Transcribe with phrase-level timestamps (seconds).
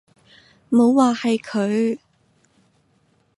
[0.71, 1.99] 冇話係佢